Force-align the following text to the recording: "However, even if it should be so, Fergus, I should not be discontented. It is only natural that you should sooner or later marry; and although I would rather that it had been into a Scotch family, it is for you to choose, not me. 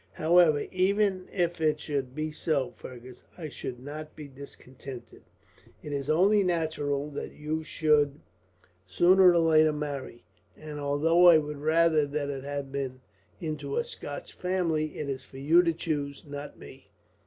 "However, 0.13 0.65
even 0.71 1.27
if 1.31 1.61
it 1.61 1.79
should 1.79 2.15
be 2.15 2.31
so, 2.31 2.73
Fergus, 2.75 3.23
I 3.37 3.49
should 3.49 3.79
not 3.79 4.15
be 4.15 4.27
discontented. 4.27 5.21
It 5.83 5.93
is 5.93 6.09
only 6.09 6.43
natural 6.43 7.11
that 7.11 7.33
you 7.33 7.61
should 7.63 8.19
sooner 8.83 9.29
or 9.31 9.37
later 9.37 9.71
marry; 9.73 10.23
and 10.57 10.79
although 10.79 11.27
I 11.27 11.37
would 11.37 11.57
rather 11.59 12.07
that 12.07 12.31
it 12.31 12.43
had 12.43 12.71
been 12.71 13.01
into 13.39 13.77
a 13.77 13.83
Scotch 13.83 14.33
family, 14.33 14.97
it 14.97 15.07
is 15.07 15.23
for 15.23 15.37
you 15.37 15.61
to 15.61 15.71
choose, 15.71 16.23
not 16.25 16.57
me. 16.57 16.89